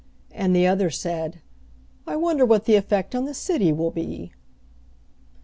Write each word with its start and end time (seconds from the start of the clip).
And 0.31 0.55
the 0.55 0.65
other 0.65 0.89
said, 0.89 1.41
"I 2.07 2.15
wonder 2.15 2.43
what 2.43 2.65
the 2.65 2.73
effect 2.75 3.13
on 3.13 3.25
the 3.25 3.35
city 3.35 3.71
will 3.71 3.91
be?" 3.91 4.33